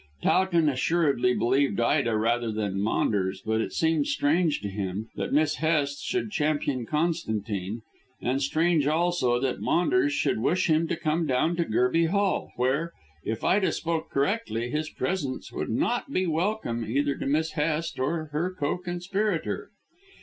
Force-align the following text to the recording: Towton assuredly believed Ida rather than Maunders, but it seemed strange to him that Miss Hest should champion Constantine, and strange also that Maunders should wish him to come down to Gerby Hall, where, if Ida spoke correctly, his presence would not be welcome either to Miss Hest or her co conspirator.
Towton 0.23 0.67
assuredly 0.67 1.35
believed 1.35 1.79
Ida 1.79 2.17
rather 2.17 2.51
than 2.51 2.81
Maunders, 2.81 3.43
but 3.45 3.61
it 3.61 3.71
seemed 3.71 4.07
strange 4.07 4.59
to 4.61 4.67
him 4.67 5.09
that 5.15 5.31
Miss 5.31 5.57
Hest 5.57 6.03
should 6.03 6.31
champion 6.31 6.87
Constantine, 6.87 7.83
and 8.19 8.41
strange 8.41 8.87
also 8.87 9.39
that 9.39 9.61
Maunders 9.61 10.11
should 10.11 10.39
wish 10.41 10.65
him 10.71 10.87
to 10.87 10.95
come 10.95 11.27
down 11.27 11.55
to 11.57 11.65
Gerby 11.65 12.07
Hall, 12.07 12.51
where, 12.55 12.93
if 13.23 13.43
Ida 13.43 13.71
spoke 13.71 14.09
correctly, 14.09 14.71
his 14.71 14.89
presence 14.89 15.51
would 15.53 15.69
not 15.69 16.11
be 16.11 16.25
welcome 16.25 16.83
either 16.83 17.13
to 17.19 17.27
Miss 17.27 17.51
Hest 17.51 17.99
or 17.99 18.25
her 18.33 18.55
co 18.57 18.79
conspirator. 18.79 19.69